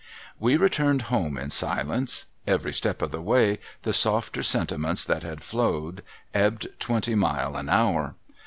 [0.39, 2.25] We returned home in silence.
[2.47, 6.01] Every step of the way, the softer sentiments that had flowed,
[6.33, 8.15] ebbed twenty mile an hour.